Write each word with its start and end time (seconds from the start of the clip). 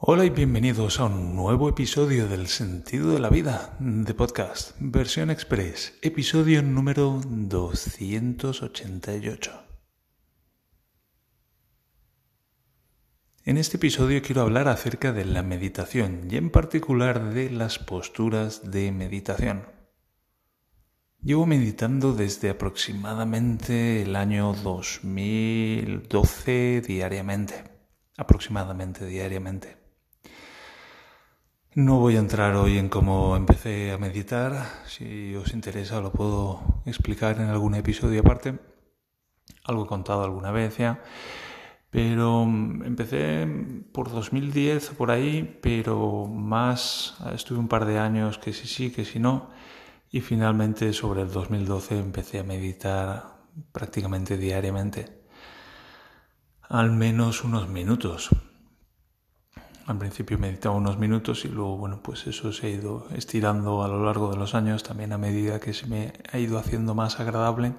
Hola 0.00 0.24
y 0.24 0.30
bienvenidos 0.30 0.98
a 0.98 1.04
un 1.04 1.36
nuevo 1.36 1.68
episodio 1.68 2.26
del 2.28 2.48
Sentido 2.48 3.12
de 3.12 3.20
la 3.20 3.28
Vida 3.30 3.76
de 3.78 4.12
podcast, 4.12 4.72
versión 4.80 5.30
express, 5.30 5.96
episodio 6.02 6.62
número 6.62 7.20
288. 7.24 9.52
En 13.44 13.56
este 13.56 13.76
episodio 13.76 14.20
quiero 14.20 14.42
hablar 14.42 14.66
acerca 14.68 15.12
de 15.12 15.24
la 15.24 15.44
meditación 15.44 16.26
y 16.28 16.38
en 16.38 16.50
particular 16.50 17.32
de 17.32 17.50
las 17.50 17.78
posturas 17.78 18.68
de 18.70 18.90
meditación. 18.90 19.68
Llevo 21.22 21.46
meditando 21.46 22.12
desde 22.12 22.50
aproximadamente 22.50 24.02
el 24.02 24.16
año 24.16 24.54
2012 24.54 26.82
diariamente, 26.82 27.62
aproximadamente 28.18 29.06
diariamente. 29.06 29.83
No 31.76 31.98
voy 31.98 32.14
a 32.14 32.20
entrar 32.20 32.54
hoy 32.54 32.78
en 32.78 32.88
cómo 32.88 33.34
empecé 33.34 33.90
a 33.90 33.98
meditar, 33.98 34.64
si 34.86 35.34
os 35.34 35.52
interesa 35.54 36.00
lo 36.00 36.12
puedo 36.12 36.60
explicar 36.86 37.40
en 37.40 37.48
algún 37.48 37.74
episodio 37.74 38.20
aparte, 38.20 38.60
algo 39.64 39.84
he 39.84 39.88
contado 39.88 40.22
alguna 40.22 40.52
vez 40.52 40.76
ya, 40.78 41.02
pero 41.90 42.44
mm, 42.44 42.84
empecé 42.84 43.48
por 43.90 44.08
2010 44.08 44.90
por 44.90 45.10
ahí, 45.10 45.58
pero 45.60 46.26
más 46.26 47.16
estuve 47.34 47.58
un 47.58 47.66
par 47.66 47.86
de 47.86 47.98
años 47.98 48.38
que 48.38 48.52
sí 48.52 48.68
sí, 48.68 48.92
que 48.92 49.04
sí 49.04 49.18
no, 49.18 49.50
y 50.12 50.20
finalmente 50.20 50.92
sobre 50.92 51.22
el 51.22 51.32
2012 51.32 51.98
empecé 51.98 52.38
a 52.38 52.44
meditar 52.44 53.38
prácticamente 53.72 54.36
diariamente, 54.38 55.06
al 56.68 56.92
menos 56.92 57.42
unos 57.42 57.68
minutos 57.68 58.30
al 59.86 59.98
principio 59.98 60.38
meditaba 60.38 60.74
unos 60.74 60.98
minutos 60.98 61.44
y 61.44 61.48
luego, 61.48 61.76
bueno, 61.76 62.00
pues 62.02 62.26
eso 62.26 62.52
se 62.52 62.66
ha 62.66 62.70
ido 62.70 63.06
estirando 63.14 63.82
a 63.82 63.88
lo 63.88 64.04
largo 64.04 64.30
de 64.30 64.36
los 64.36 64.54
años, 64.54 64.82
también 64.82 65.12
a 65.12 65.18
medida 65.18 65.60
que 65.60 65.74
se 65.74 65.86
me 65.86 66.12
ha 66.32 66.38
ido 66.38 66.58
haciendo 66.58 66.94
más 66.94 67.20
agradable. 67.20 67.74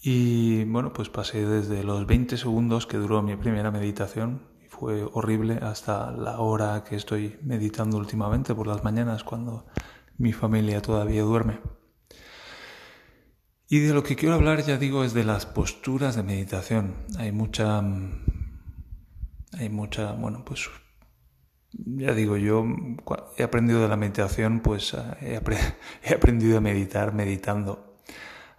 Y 0.00 0.64
bueno, 0.64 0.92
pues 0.92 1.08
pasé 1.08 1.46
desde 1.46 1.84
los 1.84 2.06
20 2.06 2.36
segundos 2.36 2.86
que 2.86 2.96
duró 2.96 3.22
mi 3.22 3.36
primera 3.36 3.70
meditación, 3.70 4.42
y 4.64 4.68
fue 4.68 5.04
horrible, 5.12 5.58
hasta 5.62 6.10
la 6.10 6.40
hora 6.40 6.82
que 6.84 6.96
estoy 6.96 7.38
meditando 7.42 7.96
últimamente 7.96 8.54
por 8.54 8.66
las 8.66 8.82
mañanas, 8.82 9.24
cuando 9.24 9.66
mi 10.18 10.32
familia 10.32 10.82
todavía 10.82 11.22
duerme. 11.22 11.60
Y 13.68 13.80
de 13.80 13.94
lo 13.94 14.02
que 14.02 14.14
quiero 14.14 14.34
hablar, 14.36 14.64
ya 14.64 14.78
digo, 14.78 15.02
es 15.02 15.12
de 15.12 15.24
las 15.24 15.44
posturas 15.44 16.14
de 16.14 16.22
meditación. 16.22 16.94
Hay 17.18 17.32
mucha. 17.32 17.82
Hay 19.58 19.68
mucha, 19.70 20.12
bueno, 20.12 20.44
pues 20.44 20.68
ya 21.84 22.14
digo, 22.14 22.36
yo 22.36 22.64
he 23.36 23.42
aprendido 23.42 23.80
de 23.82 23.88
la 23.88 23.96
meditación, 23.96 24.60
pues 24.60 24.94
eh, 25.20 25.40
he, 26.02 26.14
aprendido 26.14 26.58
a 26.58 26.60
meditar 26.60 27.12
meditando. 27.12 27.96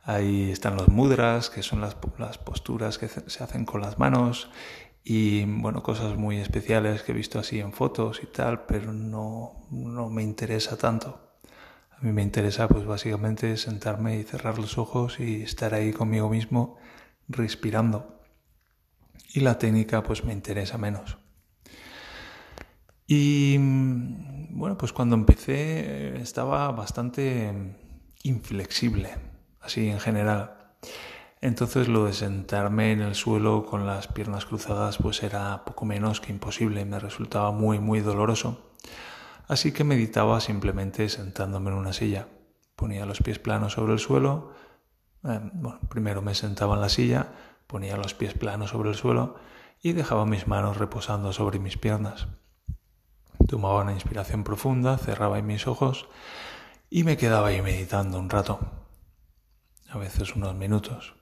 Ahí 0.03 0.51
están 0.51 0.77
los 0.77 0.87
mudras, 0.87 1.49
que 1.49 1.63
son 1.63 1.81
las, 1.81 1.95
posturas 1.95 2.97
que 2.97 3.09
se 3.09 3.43
hacen 3.43 3.65
con 3.65 3.81
las 3.81 3.99
manos 3.99 4.49
y 5.03 5.45
bueno, 5.45 5.83
cosas 5.83 6.17
muy 6.17 6.37
especiales 6.37 7.01
que 7.03 7.11
he 7.13 7.15
visto 7.15 7.39
así 7.39 7.59
en 7.59 7.73
fotos 7.73 8.21
y 8.23 8.27
tal, 8.27 8.65
pero 8.65 8.93
no, 8.93 9.67
no 9.71 10.09
me 10.09 10.23
interesa 10.23 10.77
tanto. 10.77 11.39
A 11.91 12.01
mí 12.01 12.11
me 12.11 12.21
interesa 12.21 12.67
pues 12.67 12.85
básicamente 12.85 13.57
sentarme 13.57 14.17
y 14.17 14.23
cerrar 14.23 14.59
los 14.59 14.77
ojos 14.77 15.19
y 15.19 15.41
estar 15.41 15.73
ahí 15.73 15.93
conmigo 15.93 16.29
mismo 16.29 16.77
respirando. 17.27 18.21
Y 19.33 19.39
la 19.39 19.57
técnica 19.57 20.03
pues 20.03 20.23
me 20.23 20.33
interesa 20.33 20.77
menos. 20.77 21.17
Y 23.07 23.55
mm, 23.57 24.59
bueno, 24.59 24.77
pues 24.77 24.91
cuando 24.91 25.15
empecé 25.15 25.55
eh, 25.55 26.21
estaba 26.21 26.69
bastante 26.71 27.75
inflexible, 28.23 29.15
así 29.61 29.89
en 29.89 29.99
general. 29.99 30.75
Entonces 31.39 31.87
lo 31.87 32.05
de 32.05 32.13
sentarme 32.13 32.91
en 32.91 33.01
el 33.01 33.15
suelo 33.15 33.65
con 33.65 33.85
las 33.85 34.07
piernas 34.07 34.45
cruzadas 34.45 34.97
pues 34.97 35.23
era 35.23 35.63
poco 35.63 35.85
menos 35.85 36.19
que 36.19 36.31
imposible, 36.31 36.83
me 36.83 36.99
resultaba 36.99 37.51
muy 37.51 37.79
muy 37.79 38.01
doloroso. 38.01 38.73
Así 39.47 39.71
que 39.71 39.85
meditaba 39.85 40.41
simplemente 40.41 41.07
sentándome 41.07 41.71
en 41.71 41.77
una 41.77 41.93
silla. 41.93 42.27
Ponía 42.75 43.05
los 43.05 43.21
pies 43.21 43.39
planos 43.39 43.73
sobre 43.73 43.93
el 43.93 43.99
suelo. 43.99 44.51
Eh, 45.23 45.39
bueno, 45.53 45.79
primero 45.89 46.21
me 46.21 46.35
sentaba 46.35 46.75
en 46.75 46.81
la 46.81 46.89
silla, 46.89 47.27
ponía 47.67 47.95
los 47.95 48.13
pies 48.13 48.33
planos 48.33 48.71
sobre 48.71 48.89
el 48.89 48.95
suelo 48.95 49.35
y 49.81 49.93
dejaba 49.93 50.25
mis 50.25 50.47
manos 50.47 50.77
reposando 50.77 51.31
sobre 51.31 51.59
mis 51.59 51.77
piernas. 51.77 52.27
Tomaba 53.47 53.81
una 53.81 53.93
inspiración 53.93 54.43
profunda, 54.43 54.97
cerraba 54.97 55.41
mis 55.41 55.67
ojos 55.67 56.07
y 56.89 57.03
me 57.03 57.15
quedaba 57.15 57.47
ahí 57.47 57.61
meditando 57.61 58.19
un 58.19 58.29
rato. 58.29 58.59
A 59.89 59.97
veces 59.97 60.35
unos 60.35 60.53
minutos, 60.53 61.15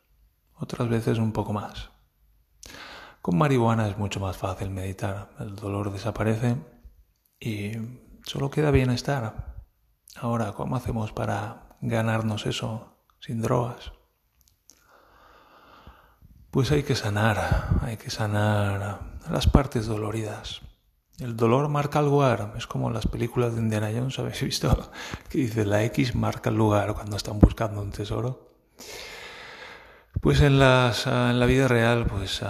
otras 0.55 0.89
veces 0.89 1.19
un 1.19 1.31
poco 1.31 1.53
más. 1.53 1.91
Con 3.21 3.37
marihuana 3.37 3.87
es 3.87 3.97
mucho 3.97 4.19
más 4.19 4.37
fácil 4.37 4.71
meditar. 4.71 5.29
El 5.39 5.55
dolor 5.55 5.91
desaparece 5.91 6.57
y 7.39 7.71
solo 8.23 8.49
queda 8.49 8.71
bienestar. 8.71 9.55
Ahora, 10.15 10.53
¿cómo 10.53 10.75
hacemos 10.75 11.11
para 11.11 11.77
ganarnos 11.81 12.47
eso 12.47 12.97
sin 13.19 13.41
drogas? 13.41 13.93
Pues 16.49 16.71
hay 16.71 16.83
que 16.83 16.95
sanar, 16.95 17.79
hay 17.81 17.97
que 17.97 18.09
sanar 18.09 18.99
las 19.29 19.47
partes 19.47 19.85
doloridas. 19.85 20.61
El 21.19 21.37
dolor 21.37 21.69
marca 21.69 21.99
el 21.99 22.05
lugar. 22.05 22.53
Es 22.57 22.67
como 22.67 22.89
las 22.89 23.07
películas 23.07 23.55
de 23.55 23.61
Indiana 23.61 23.89
Jones, 23.93 24.19
¿habéis 24.19 24.41
visto? 24.41 24.91
Que 25.29 25.39
dice 25.39 25.65
la 25.65 25.83
X 25.85 26.15
marca 26.15 26.49
el 26.49 26.57
lugar 26.57 26.93
cuando 26.93 27.15
están 27.15 27.39
buscando 27.39 27.81
un 27.81 27.91
tesoro. 27.91 28.51
Pues 30.21 30.41
en, 30.41 30.59
las, 30.59 31.07
ah, 31.07 31.29
en 31.31 31.39
la 31.39 31.45
vida 31.45 31.67
real, 31.67 32.05
pues 32.05 32.41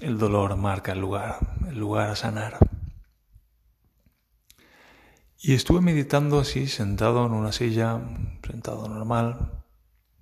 el 0.00 0.18
dolor 0.18 0.56
marca 0.56 0.92
el 0.92 1.00
lugar, 1.00 1.38
el 1.68 1.78
lugar 1.78 2.10
a 2.10 2.16
sanar. 2.16 2.58
Y 5.38 5.54
estuve 5.54 5.80
meditando 5.80 6.40
así, 6.40 6.66
sentado 6.66 7.26
en 7.26 7.32
una 7.32 7.52
silla, 7.52 8.00
sentado 8.46 8.88
normal, 8.88 9.64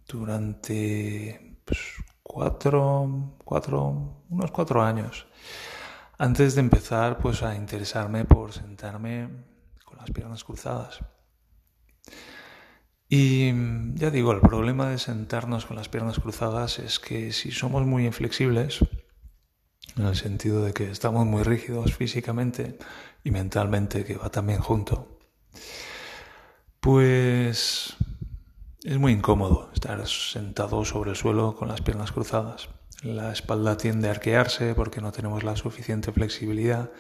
durante 0.07 1.59
pues, 1.65 1.81
cuatro, 2.23 3.37
cuatro, 3.45 4.23
unos 4.29 4.51
cuatro 4.51 4.83
años 4.83 5.27
antes 6.19 6.55
de 6.55 6.61
empezar 6.61 7.19
pues 7.19 7.43
a 7.43 7.55
interesarme 7.55 8.25
por 8.25 8.53
sentarme 8.53 9.29
con 9.85 9.99
las 9.99 10.11
piernas 10.11 10.45
cruzadas. 10.45 11.01
Y 13.09 13.53
ya 13.95 14.11
digo, 14.11 14.33
el 14.33 14.41
problema 14.41 14.89
de 14.89 14.99
sentarnos 14.99 15.67
con 15.67 15.77
las 15.77 15.89
piernas 15.89 16.19
cruzadas 16.19 16.79
es 16.79 16.99
que 16.99 17.33
si 17.33 17.51
somos 17.51 17.87
muy 17.87 18.07
inflexibles, 18.07 18.81
en 19.97 20.07
el 20.07 20.17
sentido 20.17 20.65
de 20.65 20.73
que 20.73 20.91
estamos 20.91 21.27
muy 21.27 21.43
rígidos 21.43 21.95
físicamente 21.95 22.79
y 23.23 23.31
mentalmente, 23.31 24.05
que 24.05 24.17
va 24.17 24.31
también 24.31 24.61
junto, 24.61 25.19
pues 26.81 27.95
es 28.83 28.99
muy 28.99 29.13
incómodo 29.13 29.71
estar 29.73 30.07
sentado 30.07 30.85
sobre 30.85 31.11
el 31.11 31.17
suelo 31.17 31.55
con 31.55 31.69
las 31.69 31.83
piernas 31.83 32.13
cruzadas. 32.13 32.69
La 33.05 33.33
espalda 33.33 33.77
tiende 33.77 34.09
a 34.09 34.13
arquearse 34.13 34.75
porque 34.75 35.03
no 35.03 35.13
tenemos 35.13 35.45
la 35.45 35.57
suficiente 35.57 36.11
flexibilidad 36.11 36.91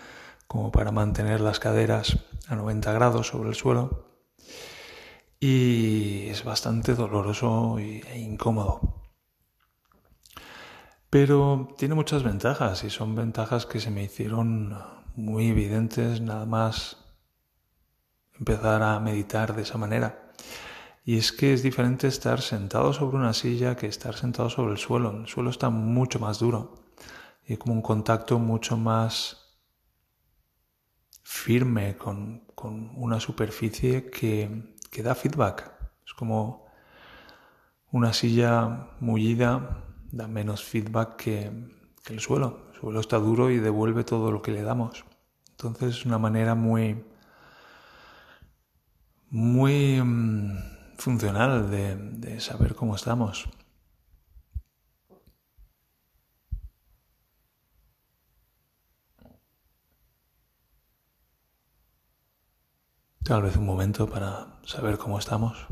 como 0.46 0.70
para 0.70 0.92
mantener 0.92 1.40
las 1.40 1.60
caderas 1.60 2.18
a 2.46 2.56
90 2.56 2.92
grados 2.92 3.28
sobre 3.28 3.48
el 3.48 3.54
suelo. 3.54 4.20
Y 5.40 6.26
es 6.28 6.44
bastante 6.44 6.94
doloroso 6.94 7.78
e 7.78 8.18
incómodo. 8.18 9.02
Pero 11.08 11.68
tiene 11.78 11.94
muchas 11.94 12.22
ventajas 12.22 12.84
y 12.84 12.90
son 12.90 13.14
ventajas 13.14 13.64
que 13.64 13.80
se 13.80 13.90
me 13.90 14.02
hicieron 14.02 14.76
muy 15.16 15.48
evidentes 15.48 16.20
nada 16.20 16.44
más 16.44 16.98
empezar 18.38 18.82
a 18.82 19.00
meditar 19.00 19.56
de 19.56 19.62
esa 19.62 19.78
manera. 19.78 20.23
Y 21.04 21.18
es 21.18 21.32
que 21.32 21.52
es 21.52 21.62
diferente 21.62 22.08
estar 22.08 22.40
sentado 22.40 22.94
sobre 22.94 23.18
una 23.18 23.34
silla 23.34 23.76
que 23.76 23.86
estar 23.86 24.14
sentado 24.14 24.48
sobre 24.48 24.72
el 24.72 24.78
suelo. 24.78 25.10
El 25.10 25.26
suelo 25.26 25.50
está 25.50 25.68
mucho 25.68 26.18
más 26.18 26.38
duro 26.38 26.94
y 27.46 27.56
como 27.58 27.74
un 27.74 27.82
contacto 27.82 28.38
mucho 28.38 28.78
más 28.78 29.58
firme 31.22 31.96
con, 31.96 32.44
una 32.96 33.20
superficie 33.20 34.08
que, 34.08 34.74
que, 34.90 35.02
da 35.02 35.14
feedback. 35.14 35.70
Es 36.06 36.14
como 36.14 36.66
una 37.92 38.14
silla 38.14 38.88
mullida 39.00 39.84
da 40.10 40.26
menos 40.26 40.64
feedback 40.64 41.16
que, 41.16 41.50
que 42.02 42.14
el 42.14 42.20
suelo. 42.20 42.68
El 42.72 42.80
suelo 42.80 43.00
está 43.00 43.18
duro 43.18 43.50
y 43.50 43.58
devuelve 43.58 44.04
todo 44.04 44.32
lo 44.32 44.40
que 44.40 44.52
le 44.52 44.62
damos. 44.62 45.04
Entonces 45.50 45.96
es 45.96 46.06
una 46.06 46.18
manera 46.18 46.54
muy, 46.54 47.04
muy 49.28 50.00
mm, 50.02 50.73
funcional 50.96 51.70
de, 51.70 51.96
de 51.96 52.40
saber 52.40 52.74
cómo 52.74 52.94
estamos. 52.96 53.48
Tal 63.24 63.42
vez 63.42 63.56
un 63.56 63.64
momento 63.64 64.06
para 64.06 64.60
saber 64.66 64.98
cómo 64.98 65.18
estamos. 65.18 65.66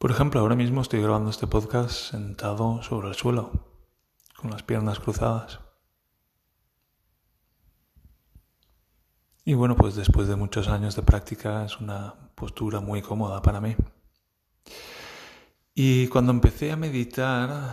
Por 0.00 0.10
ejemplo, 0.10 0.40
ahora 0.40 0.56
mismo 0.56 0.80
estoy 0.80 1.02
grabando 1.02 1.28
este 1.28 1.46
podcast 1.46 2.12
sentado 2.12 2.82
sobre 2.82 3.08
el 3.08 3.14
suelo, 3.14 3.50
con 4.34 4.50
las 4.50 4.62
piernas 4.62 4.98
cruzadas. 4.98 5.60
Y 9.44 9.54
bueno, 9.54 9.74
pues 9.74 9.94
después 9.96 10.28
de 10.28 10.36
muchos 10.36 10.68
años 10.68 10.96
de 10.96 11.02
práctica 11.02 11.64
es 11.64 11.80
una 11.80 12.14
postura 12.34 12.80
muy 12.80 13.00
cómoda 13.00 13.40
para 13.40 13.60
mí. 13.60 13.74
Y 15.74 16.08
cuando 16.08 16.32
empecé 16.32 16.72
a 16.72 16.76
meditar 16.76 17.72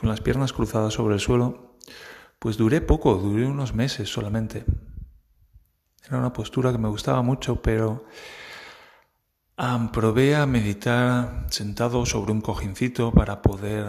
con 0.00 0.08
las 0.08 0.20
piernas 0.20 0.52
cruzadas 0.52 0.94
sobre 0.94 1.14
el 1.14 1.20
suelo, 1.20 1.76
pues 2.40 2.56
duré 2.56 2.80
poco, 2.80 3.14
duré 3.14 3.46
unos 3.46 3.74
meses 3.74 4.12
solamente. 4.12 4.64
Era 6.06 6.18
una 6.18 6.32
postura 6.32 6.72
que 6.72 6.78
me 6.78 6.88
gustaba 6.88 7.22
mucho, 7.22 7.62
pero 7.62 8.04
probé 9.92 10.34
a 10.34 10.46
meditar 10.46 11.46
sentado 11.48 12.04
sobre 12.06 12.32
un 12.32 12.40
cojincito 12.40 13.12
para 13.12 13.40
poder 13.40 13.86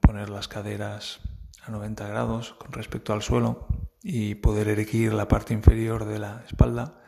poner 0.00 0.30
las 0.30 0.46
caderas 0.46 1.20
a 1.62 1.70
90 1.72 2.06
grados 2.06 2.54
con 2.54 2.72
respecto 2.72 3.12
al 3.12 3.22
suelo 3.22 3.79
y 4.02 4.36
poder 4.36 4.68
erguir 4.68 5.12
la 5.12 5.28
parte 5.28 5.54
inferior 5.54 6.04
de 6.04 6.18
la 6.18 6.44
espalda. 6.46 7.02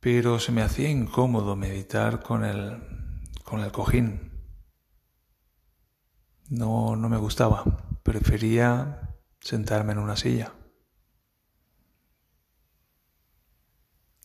Pero 0.00 0.38
se 0.38 0.52
me 0.52 0.62
hacía 0.62 0.88
incómodo 0.88 1.56
meditar 1.56 2.22
con 2.22 2.44
el, 2.44 2.82
con 3.44 3.60
el 3.60 3.70
cojín. 3.70 4.32
No, 6.48 6.96
no 6.96 7.08
me 7.08 7.16
gustaba. 7.16 7.64
Prefería 8.02 9.16
sentarme 9.40 9.92
en 9.92 9.98
una 9.98 10.16
silla. 10.16 10.52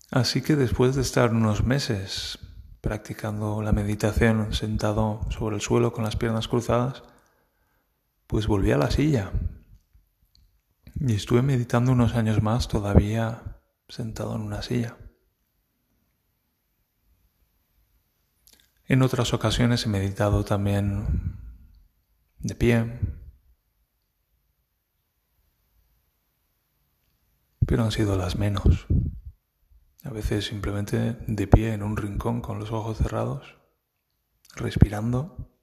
Así 0.09 0.41
que 0.41 0.55
después 0.55 0.95
de 0.95 1.01
estar 1.01 1.31
unos 1.31 1.63
meses 1.63 2.39
practicando 2.81 3.61
la 3.61 3.73
meditación 3.73 4.53
sentado 4.53 5.21
sobre 5.29 5.57
el 5.57 5.61
suelo 5.61 5.91
con 5.91 6.05
las 6.05 6.15
piernas 6.15 6.47
cruzadas, 6.47 7.03
pues 8.25 8.47
volví 8.47 8.71
a 8.71 8.77
la 8.77 8.89
silla. 8.89 9.31
Y 10.99 11.13
estuve 11.13 11.41
meditando 11.41 11.91
unos 11.91 12.15
años 12.15 12.41
más 12.41 12.67
todavía 12.67 13.61
sentado 13.87 14.35
en 14.35 14.41
una 14.41 14.61
silla. 14.61 14.97
En 18.85 19.01
otras 19.01 19.33
ocasiones 19.33 19.85
he 19.85 19.89
meditado 19.89 20.43
también 20.43 21.37
de 22.39 22.55
pie, 22.55 22.99
pero 27.65 27.83
han 27.83 27.91
sido 27.91 28.17
las 28.17 28.37
menos. 28.37 28.87
A 30.03 30.09
veces 30.09 30.45
simplemente 30.45 31.17
de 31.27 31.47
pie 31.47 31.73
en 31.73 31.83
un 31.83 31.97
rincón 31.97 32.41
con 32.41 32.59
los 32.59 32.71
ojos 32.71 32.97
cerrados, 32.97 33.57
respirando, 34.55 35.56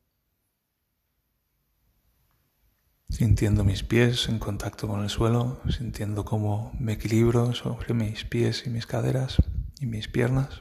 sintiendo 3.09 3.65
mis 3.65 3.83
pies 3.83 4.29
en 4.29 4.39
contacto 4.39 4.89
con 4.89 5.03
el 5.03 5.11
suelo, 5.11 5.61
sintiendo 5.69 6.25
cómo 6.25 6.73
me 6.79 6.95
equilibro 6.95 7.55
sobre 7.55 7.95
mis 7.95 8.25
pies 8.25 8.67
y 8.67 8.71
mis 8.71 8.87
caderas 8.87 9.37
y 9.81 9.87
mis 9.87 10.09
piernas. 10.09 10.61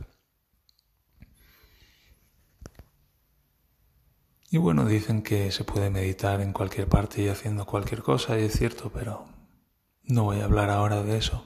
Y 4.50 4.58
bueno, 4.58 4.86
dicen 4.86 5.24
que 5.24 5.52
se 5.52 5.64
puede 5.64 5.90
meditar 5.90 6.40
en 6.40 6.54
cualquier 6.54 6.88
parte 6.88 7.24
y 7.24 7.28
haciendo 7.28 7.66
cualquier 7.66 8.04
cosa, 8.04 8.40
y 8.40 8.44
es 8.44 8.54
cierto, 8.54 8.92
pero 8.94 9.26
no 10.04 10.26
voy 10.26 10.42
a 10.42 10.46
hablar 10.46 10.70
ahora 10.70 11.02
de 11.02 11.18
eso. 11.18 11.44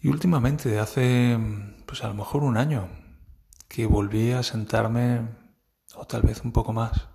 Y 0.00 0.08
últimamente, 0.08 0.78
hace 0.78 1.38
pues 1.84 2.02
a 2.04 2.08
lo 2.08 2.14
mejor 2.14 2.42
un 2.42 2.56
año, 2.56 2.88
que 3.68 3.84
volví 3.84 4.32
a 4.32 4.42
sentarme, 4.42 5.28
o 5.94 6.06
tal 6.06 6.22
vez 6.22 6.42
un 6.44 6.52
poco 6.52 6.72
más, 6.72 7.08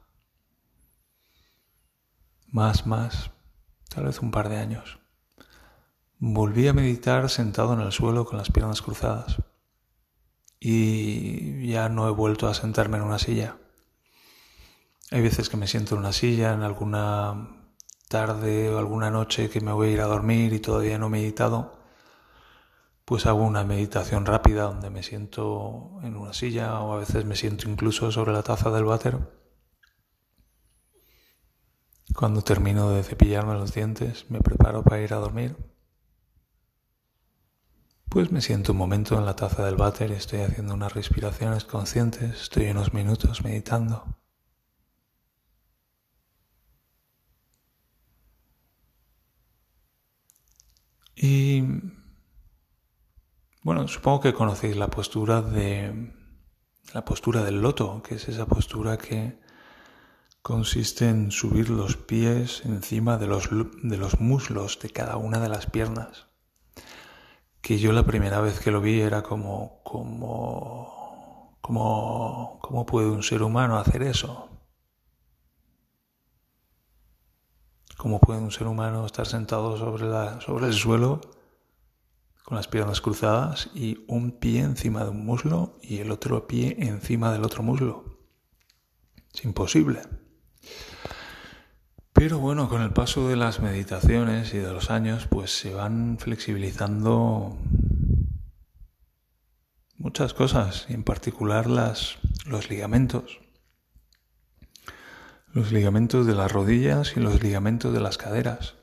más, 2.47 2.85
más, 2.85 3.31
tal 3.89 4.05
vez 4.05 4.19
un 4.19 4.31
par 4.31 4.49
de 4.49 4.57
años. 4.57 4.99
Volví 6.17 6.67
a 6.67 6.73
meditar 6.73 7.29
sentado 7.29 7.73
en 7.73 7.81
el 7.81 7.91
suelo 7.91 8.25
con 8.25 8.37
las 8.37 8.51
piernas 8.51 8.81
cruzadas 8.81 9.37
y 10.59 11.67
ya 11.67 11.89
no 11.89 12.07
he 12.07 12.11
vuelto 12.11 12.47
a 12.47 12.53
sentarme 12.53 12.97
en 12.97 13.03
una 13.03 13.19
silla. 13.19 13.57
Hay 15.11 15.21
veces 15.21 15.49
que 15.49 15.57
me 15.57 15.67
siento 15.67 15.95
en 15.95 15.99
una 15.99 16.13
silla 16.13 16.53
en 16.53 16.63
alguna 16.63 17.65
tarde 18.07 18.69
o 18.73 18.79
alguna 18.79 19.11
noche 19.11 19.49
que 19.49 19.61
me 19.61 19.71
voy 19.71 19.89
a 19.89 19.91
ir 19.91 20.01
a 20.01 20.05
dormir 20.05 20.53
y 20.53 20.59
todavía 20.59 20.97
no 20.97 21.07
he 21.07 21.09
meditado 21.09 21.74
pues 23.05 23.27
hago 23.27 23.43
una 23.43 23.63
meditación 23.63 24.25
rápida 24.25 24.63
donde 24.63 24.89
me 24.89 25.03
siento 25.03 25.99
en 26.01 26.17
una 26.17 26.33
silla 26.33 26.79
o 26.81 26.93
a 26.93 26.99
veces 26.99 27.23
me 27.23 27.35
siento 27.35 27.69
incluso 27.69 28.11
sobre 28.11 28.33
la 28.33 28.41
taza 28.41 28.71
del 28.71 28.85
váter. 28.85 29.19
Cuando 32.15 32.41
termino 32.41 32.89
de 32.89 33.03
cepillarme 33.03 33.53
los 33.53 33.73
dientes, 33.73 34.25
me 34.29 34.39
preparo 34.41 34.83
para 34.83 35.01
ir 35.01 35.13
a 35.13 35.17
dormir. 35.17 35.55
Pues 38.09 38.31
me 38.31 38.41
siento 38.41 38.71
un 38.71 38.77
momento 38.79 39.17
en 39.17 39.25
la 39.25 39.35
taza 39.35 39.65
del 39.65 39.75
váter, 39.75 40.11
estoy 40.11 40.39
haciendo 40.39 40.73
unas 40.73 40.93
respiraciones 40.93 41.65
conscientes, 41.65 42.41
estoy 42.41 42.69
unos 42.69 42.93
minutos 42.93 43.43
meditando. 43.43 44.05
Y 51.15 51.61
bueno, 53.65 53.87
supongo 53.87 54.19
que 54.19 54.33
conocéis 54.35 54.77
la 54.77 54.91
postura 54.91 55.41
de 55.41 56.13
la 56.93 57.03
postura 57.03 57.43
del 57.43 57.61
loto, 57.61 58.03
que 58.03 58.13
es 58.13 58.29
esa 58.29 58.45
postura 58.45 58.95
que 58.99 59.39
consiste 60.43 61.09
en 61.09 61.31
subir 61.31 61.71
los 61.71 61.97
pies 61.97 62.61
encima 62.63 63.17
de 63.17 63.25
los, 63.25 63.49
de 63.49 63.97
los 63.97 64.19
muslos 64.19 64.77
de 64.79 64.91
cada 64.91 65.17
una 65.17 65.39
de 65.39 65.49
las 65.49 65.65
piernas. 65.65 66.27
Que 67.61 67.79
yo 67.79 67.91
la 67.91 68.05
primera 68.05 68.39
vez 68.39 68.59
que 68.59 68.69
lo 68.69 68.81
vi 68.81 69.01
era 69.01 69.23
como, 69.23 69.81
como, 69.83 71.57
como, 71.59 72.59
¿cómo 72.61 72.85
puede 72.85 73.09
un 73.09 73.23
ser 73.23 73.41
humano 73.41 73.79
hacer 73.79 74.03
eso? 74.03 74.47
¿Cómo 77.97 78.19
puede 78.19 78.41
un 78.41 78.51
ser 78.51 78.67
humano 78.67 79.07
estar 79.07 79.25
sentado 79.25 79.75
sobre, 79.75 80.05
la, 80.05 80.39
sobre 80.39 80.67
el 80.67 80.73
suelo 80.73 81.34
con 82.45 82.57
las 82.57 82.67
piernas 82.67 83.01
cruzadas 83.01 83.71
y 83.73 84.05
un 84.07 84.31
pie 84.31 84.61
encima 84.61 85.03
de 85.03 85.09
un 85.09 85.25
muslo 85.25 85.79
y 85.81 85.97
el 85.97 86.11
otro 86.11 86.47
pie 86.47 86.75
encima 86.79 87.31
del 87.31 87.43
otro 87.43 87.63
muslo. 87.63 88.19
Es 89.33 89.43
imposible. 89.43 90.01
Pero 92.13 92.39
bueno, 92.39 92.69
con 92.69 92.83
el 92.83 92.93
paso 92.93 93.27
de 93.27 93.35
las 93.35 93.59
meditaciones 93.59 94.53
y 94.53 94.59
de 94.59 94.71
los 94.71 94.91
años, 94.91 95.27
pues 95.27 95.57
se 95.57 95.73
van 95.73 96.17
flexibilizando 96.19 97.57
muchas 99.97 100.33
cosas, 100.33 100.85
y 100.87 100.93
en 100.93 101.03
particular 101.03 101.67
las, 101.67 102.19
los 102.45 102.69
ligamentos. 102.69 103.39
Los 105.51 105.71
ligamentos 105.71 106.27
de 106.27 106.35
las 106.35 106.51
rodillas 106.51 107.17
y 107.17 107.19
los 107.19 107.41
ligamentos 107.41 107.91
de 107.91 107.99
las 107.99 108.17
caderas. 108.17 108.75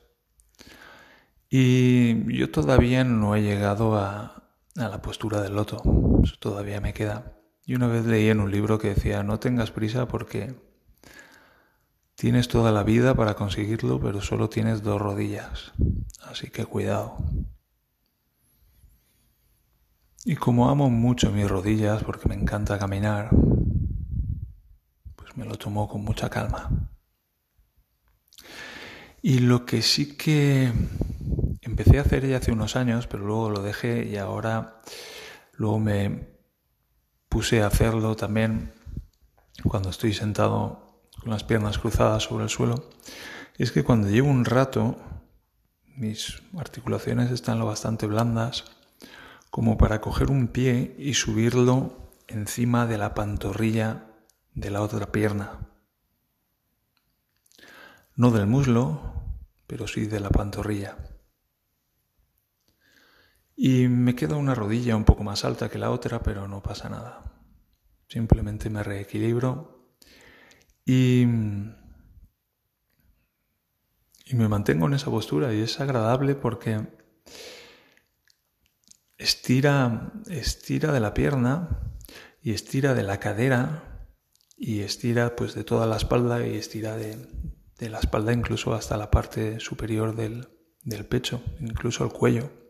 Y 1.55 2.35
yo 2.35 2.49
todavía 2.49 3.03
no 3.03 3.35
he 3.35 3.43
llegado 3.43 3.95
a, 3.95 4.43
la 4.73 5.01
postura 5.03 5.39
del 5.39 5.53
loto, 5.53 5.83
eso 6.23 6.35
todavía 6.39 6.81
me 6.81 6.95
queda. 6.95 7.37
Y 7.63 7.75
una 7.75 7.85
vez 7.85 8.07
leí 8.07 8.27
en 8.29 8.39
un 8.39 8.49
libro 8.49 8.79
que 8.79 8.95
decía, 8.95 9.21
no 9.21 9.37
tengas 9.37 9.69
prisa 9.69 10.07
porque 10.07 10.55
tienes 12.15 12.47
toda 12.47 12.71
la 12.71 12.81
vida 12.81 13.13
para 13.13 13.35
conseguirlo, 13.35 13.99
pero 13.99 14.19
solo 14.19 14.49
tienes 14.49 14.81
dos 14.81 14.99
rodillas, 14.99 15.73
así 16.23 16.49
que 16.49 16.65
cuidado. 16.65 17.17
Y 20.25 20.37
como 20.37 20.71
amo 20.71 20.89
mucho 20.89 21.31
mis 21.31 21.47
rodillas 21.47 22.03
porque 22.03 22.27
me 22.27 22.33
encanta 22.33 22.79
caminar, 22.79 23.29
pues 25.15 25.37
me 25.37 25.45
lo 25.45 25.55
tomo 25.55 25.87
con 25.87 26.03
mucha 26.03 26.31
calma. 26.31 26.89
Y 29.21 29.37
lo 29.37 29.67
que 29.67 29.83
sí 29.83 30.17
que 30.17 30.73
empecé 31.73 31.97
a 31.97 32.01
hacer 32.01 32.27
ya 32.27 32.37
hace 32.37 32.51
unos 32.51 32.75
años, 32.75 33.07
pero 33.07 33.25
luego 33.25 33.49
lo 33.49 33.63
dejé 33.63 34.05
y 34.05 34.17
ahora 34.17 34.79
luego 35.53 35.79
me 35.79 36.27
puse 37.29 37.63
a 37.63 37.67
hacerlo 37.67 38.15
también 38.15 38.73
cuando 39.63 39.89
estoy 39.89 40.13
sentado 40.13 41.01
con 41.19 41.31
las 41.31 41.43
piernas 41.43 41.79
cruzadas 41.79 42.21
sobre 42.21 42.43
el 42.43 42.51
suelo, 42.51 42.91
es 43.57 43.71
que 43.71 43.83
cuando 43.83 44.07
llevo 44.07 44.29
un 44.29 44.45
rato 44.45 44.97
mis 45.95 46.43
articulaciones 46.55 47.31
están 47.31 47.57
lo 47.57 47.65
bastante 47.65 48.05
blandas 48.05 48.65
como 49.49 49.75
para 49.75 49.99
coger 49.99 50.29
un 50.29 50.49
pie 50.49 50.95
y 50.99 51.15
subirlo 51.15 52.11
encima 52.27 52.85
de 52.85 52.99
la 52.99 53.15
pantorrilla 53.15 54.05
de 54.53 54.69
la 54.69 54.81
otra 54.83 55.11
pierna. 55.11 55.57
no 58.15 58.29
del 58.29 58.45
muslo, 58.45 59.15
pero 59.65 59.87
sí 59.87 60.05
de 60.05 60.19
la 60.19 60.29
pantorrilla. 60.29 61.12
Y 63.55 63.87
me 63.87 64.15
queda 64.15 64.35
una 64.35 64.55
rodilla 64.55 64.95
un 64.95 65.05
poco 65.05 65.23
más 65.23 65.45
alta 65.45 65.69
que 65.69 65.77
la 65.77 65.91
otra, 65.91 66.23
pero 66.23 66.47
no 66.47 66.63
pasa 66.63 66.89
nada. 66.89 67.33
Simplemente 68.07 68.69
me 68.69 68.83
reequilibro 68.83 69.95
y, 70.85 71.21
y 74.25 74.35
me 74.35 74.47
mantengo 74.47 74.87
en 74.87 74.93
esa 74.95 75.09
postura 75.09 75.53
y 75.53 75.61
es 75.61 75.79
agradable 75.79 76.35
porque 76.35 76.87
estira, 79.17 80.11
estira 80.29 80.91
de 80.91 80.99
la 80.99 81.13
pierna 81.13 81.79
y 82.41 82.51
estira 82.51 82.93
de 82.93 83.03
la 83.03 83.19
cadera 83.19 84.07
y 84.57 84.81
estira 84.81 85.35
pues 85.35 85.55
de 85.55 85.63
toda 85.63 85.87
la 85.87 85.97
espalda 85.97 86.45
y 86.45 86.55
estira 86.55 86.95
de, 86.97 87.17
la 87.79 87.99
espalda 87.99 88.31
incluso 88.31 88.73
hasta 88.73 88.97
la 88.97 89.11
parte 89.11 89.59
superior 89.59 90.15
del, 90.15 90.47
del 90.83 91.05
pecho, 91.05 91.41
incluso 91.59 92.03
el 92.03 92.11
cuello. 92.11 92.62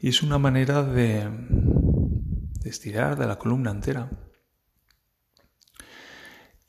Y 0.00 0.08
es 0.08 0.22
una 0.22 0.38
manera 0.38 0.82
de, 0.82 1.28
de 1.28 2.70
estirar 2.70 3.18
de 3.18 3.26
la 3.26 3.36
columna 3.36 3.70
entera. 3.70 4.10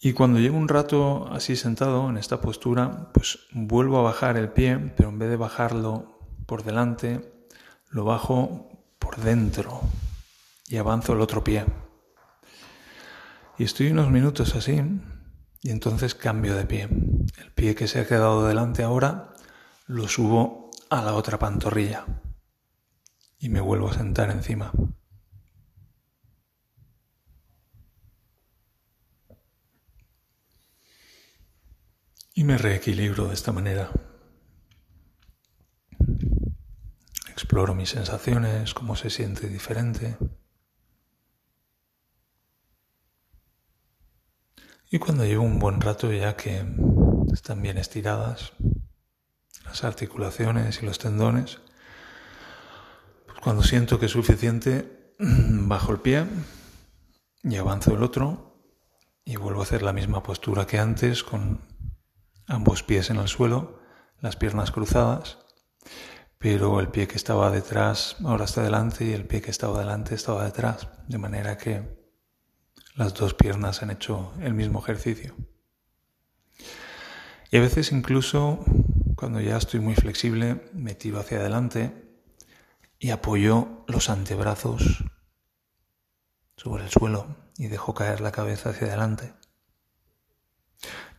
Y 0.02 0.12
cuando 0.12 0.40
llevo 0.40 0.58
un 0.58 0.68
rato 0.68 1.32
así 1.32 1.56
sentado 1.56 2.10
en 2.10 2.18
esta 2.18 2.42
postura, 2.42 3.10
pues 3.14 3.40
vuelvo 3.54 4.00
a 4.00 4.02
bajar 4.02 4.36
el 4.36 4.50
pie, 4.50 4.78
pero 4.98 5.10
en 5.10 5.20
vez 5.20 5.30
de 5.30 5.38
bajarlo 5.38 6.20
por 6.46 6.64
delante, 6.64 7.48
lo 7.90 8.04
bajo 8.04 8.68
por 9.00 9.16
dentro 9.18 9.80
y 10.68 10.78
avanzo 10.78 11.14
el 11.14 11.22
otro 11.22 11.44
pie. 11.44 11.66
Y 13.58 13.64
estoy 13.64 13.92
unos 13.92 14.10
minutos 14.10 14.56
así 14.56 14.82
y 15.62 15.70
entonces 15.70 16.16
cambio 16.16 16.56
de 16.56 16.66
pie. 16.66 16.90
El 17.38 17.52
pie 17.54 17.76
que 17.76 17.88
se 17.88 18.00
ha 18.00 18.08
quedado 18.08 18.46
delante 18.46 18.84
ahora 18.84 19.34
lo 19.86 20.08
subo 20.08 20.72
a 20.90 21.02
la 21.02 21.14
otra 21.14 21.38
pantorrilla 21.40 22.06
y 23.42 23.50
me 23.50 23.60
vuelvo 23.60 23.90
a 23.90 23.94
sentar 23.94 24.30
encima. 24.30 24.72
Y 32.36 32.44
me 32.44 32.58
reequilibro 32.58 33.28
de 33.28 33.34
esta 33.34 33.52
manera. 33.52 33.90
Exploro 37.30 37.74
mis 37.74 37.90
sensaciones, 37.90 38.76
cómo 38.76 38.96
se 38.96 39.10
siente 39.10 39.50
diferente. 39.50 40.18
Y 44.92 45.00
cuando 45.00 45.26
llevo 45.26 45.44
un 45.44 45.58
buen 45.58 45.82
rato 45.82 46.14
ya 46.14 46.36
que 46.38 46.64
están 47.34 47.62
bien 47.62 47.80
estiradas 47.80 48.54
las 49.66 49.84
articulaciones 49.84 50.84
y 50.84 50.86
los 50.86 51.00
tendones, 51.00 51.60
cuando 53.42 53.64
siento 53.64 54.00
que 54.00 54.06
es 54.06 54.12
suficiente, 54.12 55.16
bajo 55.20 55.92
el 55.92 56.00
pie 56.00 56.26
y 57.44 57.56
avanzo 57.58 57.96
el 57.96 58.04
otro 58.04 58.64
y 59.26 59.36
vuelvo 59.36 59.62
a 59.62 59.64
hacer 59.64 59.82
la 59.82 59.94
misma 59.94 60.24
postura 60.24 60.68
que 60.68 60.78
antes 60.78 61.24
con 61.24 61.62
ambos 62.48 62.84
pies 62.84 63.10
en 63.10 63.18
el 63.18 63.28
suelo, 63.28 63.80
las 64.20 64.36
piernas 64.36 64.72
cruzadas, 64.72 65.40
pero 66.38 66.80
el 66.80 66.90
pie 66.90 67.08
que 67.08 67.16
estaba 67.16 67.50
detrás 67.50 68.18
ahora 68.24 68.46
está 68.46 68.64
delante 68.64 69.06
y 69.06 69.14
el 69.14 69.26
pie 69.26 69.42
que 69.42 69.52
estaba 69.52 69.80
delante 69.80 70.16
estaba 70.16 70.46
detrás, 70.46 70.88
de 71.08 71.18
manera 71.18 71.58
que 71.58 72.02
las 72.96 73.14
dos 73.14 73.34
piernas 73.34 73.82
han 73.82 73.92
hecho 73.92 74.34
el 74.42 74.54
mismo 74.54 74.80
ejercicio. 74.80 75.36
Y 77.50 77.58
a 77.58 77.62
veces 77.62 77.92
incluso 77.92 78.64
cuando 79.16 79.40
ya 79.40 79.58
estoy 79.58 79.80
muy 79.80 79.96
flexible 79.96 80.70
me 80.74 80.94
tiro 80.94 81.20
hacia 81.20 81.40
adelante 81.40 82.11
y 83.02 83.10
apoyo 83.10 83.84
los 83.88 84.10
antebrazos 84.10 85.04
sobre 86.56 86.84
el 86.84 86.92
suelo 86.92 87.36
y 87.58 87.68
dejo 87.68 87.96
caer 87.96 88.22
la 88.22 88.32
cabeza 88.32 88.70
hacia 88.70 88.88
adelante. 88.88 89.34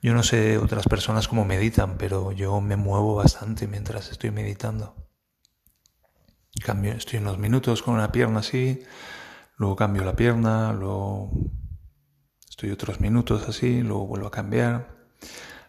Yo 0.00 0.14
no 0.14 0.22
sé 0.22 0.58
otras 0.58 0.86
personas 0.86 1.26
cómo 1.26 1.44
meditan, 1.44 1.98
pero 1.98 2.32
yo 2.32 2.60
me 2.60 2.76
muevo 2.76 3.16
bastante 3.16 3.66
mientras 3.66 4.10
estoy 4.10 4.30
meditando. 4.30 4.94
Cambio, 6.64 6.92
estoy 6.92 7.18
unos 7.18 7.38
minutos 7.38 7.82
con 7.82 7.94
una 7.94 8.12
pierna 8.12 8.40
así, 8.40 8.82
luego 9.56 9.76
cambio 9.76 10.04
la 10.04 10.14
pierna, 10.14 10.72
luego 10.72 11.32
Estoy 12.62 12.70
otros 12.70 13.00
minutos 13.00 13.48
así, 13.48 13.80
luego 13.80 14.06
vuelvo 14.06 14.28
a 14.28 14.30
cambiar. 14.30 14.86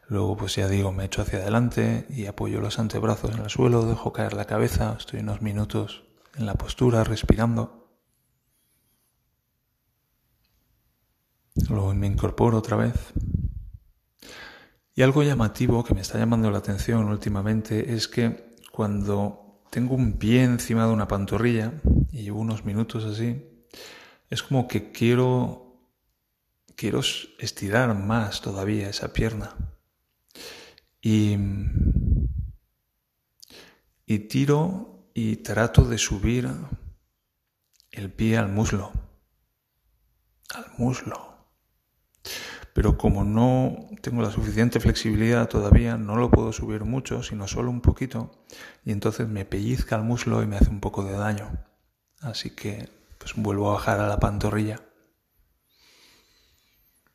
Luego, 0.07 0.35
pues 0.37 0.55
ya 0.55 0.67
digo, 0.67 0.91
me 0.91 1.05
echo 1.05 1.21
hacia 1.21 1.39
adelante 1.39 2.05
y 2.09 2.25
apoyo 2.25 2.59
los 2.59 2.79
antebrazos 2.79 3.31
en 3.35 3.41
el 3.41 3.49
suelo, 3.49 3.85
dejo 3.85 4.13
caer 4.13 4.33
la 4.33 4.45
cabeza, 4.45 4.95
estoy 4.97 5.21
unos 5.21 5.41
minutos 5.41 6.03
en 6.35 6.45
la 6.45 6.55
postura, 6.55 7.03
respirando. 7.03 7.89
Luego 11.69 11.93
me 11.93 12.07
incorporo 12.07 12.57
otra 12.57 12.77
vez. 12.77 13.13
Y 14.95 15.01
algo 15.01 15.23
llamativo 15.23 15.83
que 15.83 15.95
me 15.95 16.01
está 16.01 16.19
llamando 16.19 16.51
la 16.51 16.59
atención 16.59 17.07
últimamente 17.07 17.93
es 17.93 18.07
que 18.07 18.55
cuando 18.71 19.61
tengo 19.71 19.95
un 19.95 20.13
pie 20.13 20.43
encima 20.43 20.85
de 20.85 20.93
una 20.93 21.07
pantorrilla 21.07 21.73
y 22.11 22.23
llevo 22.23 22.41
unos 22.41 22.65
minutos 22.65 23.05
así, 23.05 23.65
es 24.29 24.43
como 24.43 24.67
que 24.67 24.91
quiero 24.91 25.63
quiero 26.75 27.01
estirar 27.39 27.95
más 27.95 28.41
todavía 28.41 28.89
esa 28.89 29.13
pierna. 29.13 29.55
Y, 31.05 31.37
y 34.05 34.19
tiro 34.19 35.09
y 35.13 35.35
trato 35.37 35.83
de 35.83 35.97
subir 35.97 36.49
el 37.91 38.09
pie 38.09 38.37
al 38.37 38.47
muslo. 38.47 38.93
Al 40.55 40.65
muslo. 40.77 41.33
Pero 42.73 42.97
como 42.97 43.25
no 43.25 43.89
tengo 44.01 44.21
la 44.21 44.31
suficiente 44.31 44.79
flexibilidad 44.79 45.49
todavía, 45.49 45.97
no 45.97 46.15
lo 46.15 46.31
puedo 46.31 46.53
subir 46.53 46.85
mucho, 46.85 47.21
sino 47.21 47.49
solo 47.49 47.69
un 47.69 47.81
poquito. 47.81 48.45
Y 48.85 48.93
entonces 48.93 49.27
me 49.27 49.43
pellizca 49.43 49.97
el 49.97 50.03
muslo 50.03 50.41
y 50.41 50.47
me 50.47 50.55
hace 50.55 50.69
un 50.69 50.79
poco 50.79 51.03
de 51.03 51.17
daño. 51.17 51.51
Así 52.21 52.51
que 52.51 52.89
pues 53.17 53.33
vuelvo 53.35 53.69
a 53.69 53.73
bajar 53.73 53.99
a 53.99 54.07
la 54.07 54.19
pantorrilla. 54.19 54.79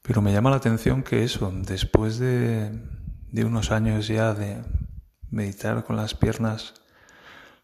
Pero 0.02 0.20
me 0.20 0.32
llama 0.32 0.50
la 0.50 0.56
atención 0.56 1.02
que 1.02 1.24
eso, 1.24 1.50
después 1.54 2.18
de, 2.18 2.70
unos 3.32 3.70
años 3.70 4.08
ya 4.08 4.34
de 4.34 4.62
meditar 5.30 5.84
con 5.84 5.96
las 5.96 6.14
piernas 6.14 6.74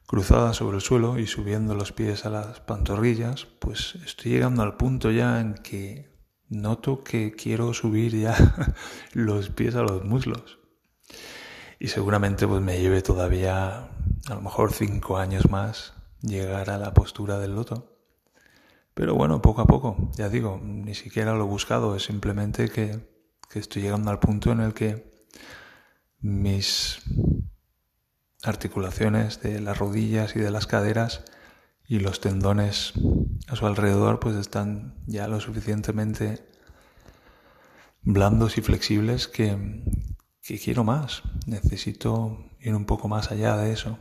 cruzadas 0.07 0.57
sobre 0.57 0.77
el 0.77 0.83
suelo 0.83 1.19
y 1.19 1.27
subiendo 1.27 1.75
los 1.75 1.93
pies 1.93 2.27
a 2.27 2.31
las 2.31 2.61
pantorrillas, 2.61 3.47
pues 3.59 3.97
estoy 4.05 4.33
llegando 4.33 4.63
al 4.63 4.77
punto 4.77 5.11
ya 5.11 5.41
en 5.41 5.55
que 5.55 6.15
noto 6.49 7.03
que 7.03 7.33
quiero 7.33 7.73
subir 7.75 8.19
ya 8.19 8.37
los 9.13 9.49
pies 9.51 9.75
a 9.75 9.83
los 9.83 10.05
muslos. 10.05 10.59
Y 11.79 11.89
seguramente 11.89 12.47
pues 12.47 12.63
me 12.63 12.81
lleve 12.81 13.03
todavía 13.03 13.89
a 14.29 14.35
lo 14.35 14.41
mejor 14.41 14.73
cinco 14.73 15.19
años 15.19 15.51
más 15.51 15.95
llegar 16.21 16.71
a 16.71 16.79
la 16.79 16.95
postura 16.95 17.39
del 17.39 17.55
loto. 17.55 17.95
Pero 18.95 19.15
bueno, 19.15 19.43
poco 19.43 19.61
a 19.61 19.67
poco, 19.67 20.11
ya 20.15 20.29
digo, 20.29 20.61
ni 20.63 20.95
siquiera 20.95 21.35
lo 21.35 21.45
he 21.45 21.49
buscado, 21.49 21.97
es 21.97 22.05
simplemente 22.05 22.69
que, 22.69 23.13
estoy 23.55 23.83
llegando 23.83 24.11
al 24.11 24.19
punto 24.19 24.51
en 24.51 24.61
el 24.61 24.75
que 24.75 25.14
mis 26.21 27.01
articulaciones 28.43 29.41
de 29.43 29.61
las 29.61 29.79
rodillas 29.79 30.37
y 30.37 30.41
de 30.41 30.51
las 30.51 30.67
caderas 30.67 31.25
y 31.87 32.01
los 32.01 32.21
tendones 32.21 32.93
a 33.49 33.57
su 33.57 33.67
alrededor 33.67 34.21
pues 34.21 34.37
están 34.37 34.95
ya 35.07 35.29
lo 35.29 35.41
suficientemente 35.41 36.47
blandos 38.03 38.59
y 38.59 38.63
flexibles 38.63 39.29
que, 39.29 39.83
que 40.43 40.59
quiero 40.59 40.85
más, 40.85 41.23
necesito 41.47 42.39
ir 42.61 42.75
un 42.75 42.87
poco 42.87 43.09
más 43.09 43.31
allá 43.31 43.57
de 43.57 43.73
eso. 43.73 43.99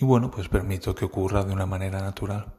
Y 0.00 0.04
bueno, 0.04 0.30
pues 0.30 0.48
permito 0.48 0.94
que 0.94 1.04
ocurra 1.04 1.44
de 1.44 1.52
una 1.52 1.66
manera 1.66 2.00
natural. 2.00 2.54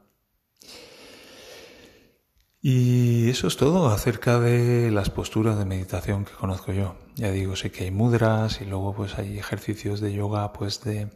Y 2.68 3.30
eso 3.30 3.46
es 3.46 3.56
todo 3.56 3.90
acerca 3.90 4.40
de 4.40 4.90
las 4.90 5.08
posturas 5.08 5.56
de 5.56 5.64
meditación 5.64 6.24
que 6.24 6.32
conozco 6.32 6.72
yo. 6.72 6.96
Ya 7.14 7.30
digo, 7.30 7.54
sé 7.54 7.70
que 7.70 7.84
hay 7.84 7.92
mudras 7.92 8.60
y 8.60 8.64
luego 8.64 8.92
pues 8.92 9.18
hay 9.18 9.38
ejercicios 9.38 10.00
de 10.00 10.12
yoga 10.12 10.52
pues 10.52 10.82
de, 10.82 11.08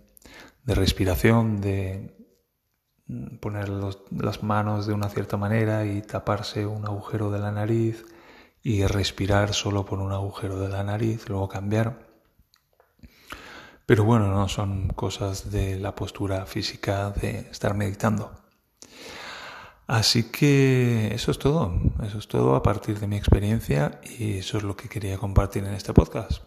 respiración, 0.65 1.61
de 1.61 2.15
poner 3.41 3.69
las 3.69 4.45
manos 4.45 4.87
de 4.87 4.93
una 4.93 5.09
cierta 5.09 5.37
manera 5.37 5.85
y 5.87 6.03
taparse 6.03 6.67
un 6.67 6.85
agujero 6.85 7.33
de 7.33 7.41
la 7.41 7.51
nariz 7.51 8.05
y 8.63 8.87
respirar 8.87 9.53
solo 9.53 9.85
por 9.85 9.99
un 9.99 10.13
agujero 10.13 10.61
de 10.61 10.69
la 10.69 10.85
nariz, 10.85 11.29
luego 11.29 11.49
cambiar. 11.49 12.07
Pero 13.87 14.05
bueno, 14.05 14.29
no 14.29 14.49
son 14.49 14.87
cosas 14.91 15.51
de 15.51 15.81
la 15.81 15.97
postura 15.97 16.47
física 16.47 17.11
de 17.11 17.41
estar 17.51 17.75
meditando. 17.75 18.40
Así 19.91 20.31
que 20.31 21.13
eso 21.13 21.33
es 21.33 21.41
todo, 21.41 21.75
eso 22.05 22.19
es 22.19 22.29
todo 22.29 22.55
a 22.55 22.63
partir 22.63 23.01
de 23.01 23.09
mi 23.09 23.17
experiencia 23.17 24.01
y 24.05 24.35
eso 24.35 24.59
es 24.59 24.63
lo 24.63 24.77
que 24.77 24.89
quería 24.89 25.19
compartir 25.19 25.65
en 25.65 25.75
este 25.75 25.93
podcast. 25.93 26.45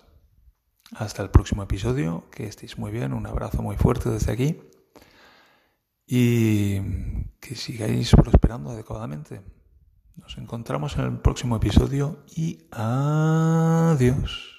Hasta 0.95 1.23
el 1.23 1.29
próximo 1.29 1.61
episodio, 1.61 2.29
que 2.31 2.47
estéis 2.47 2.77
muy 2.77 2.93
bien, 2.93 3.11
un 3.11 3.27
abrazo 3.27 3.61
muy 3.61 3.75
fuerte 3.75 4.09
desde 4.09 4.31
aquí 4.31 4.61
y 6.07 6.79
que 7.41 7.55
sigáis 7.55 8.11
prosperando 8.11 8.69
adecuadamente. 8.69 9.41
Nos 10.15 10.37
encontramos 10.37 10.95
en 10.95 11.01
el 11.01 11.19
próximo 11.19 11.57
episodio 11.57 12.23
y 12.33 12.69
adiós. 12.71 14.52